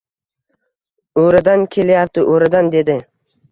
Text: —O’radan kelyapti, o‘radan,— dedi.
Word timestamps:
—O’radan 1.25 1.67
kelyapti, 1.77 2.25
o‘radan,— 2.35 2.73
dedi. 2.79 2.99